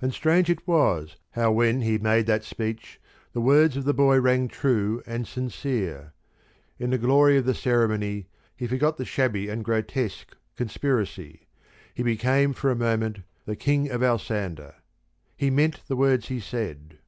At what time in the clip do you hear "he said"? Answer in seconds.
16.28-17.00